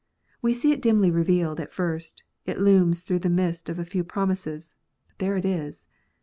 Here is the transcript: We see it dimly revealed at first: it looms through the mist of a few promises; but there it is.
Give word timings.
We 0.41 0.55
see 0.55 0.71
it 0.71 0.81
dimly 0.81 1.11
revealed 1.11 1.59
at 1.59 1.69
first: 1.69 2.23
it 2.47 2.59
looms 2.59 3.03
through 3.03 3.19
the 3.19 3.29
mist 3.29 3.69
of 3.69 3.77
a 3.77 3.85
few 3.85 4.03
promises; 4.03 4.75
but 5.07 5.19
there 5.19 5.37
it 5.37 5.45
is. 5.45 5.85